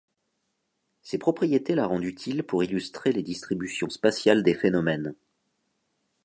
Ses 1.03 1.19
propriétés 1.19 1.75
la 1.75 1.85
rendent 1.85 2.05
utile 2.05 2.41
pour 2.41 2.63
illustrer 2.63 3.11
les 3.11 3.21
distributions 3.21 3.91
spatiales 3.91 4.41
des 4.41 4.55
phénomènes. 4.55 5.13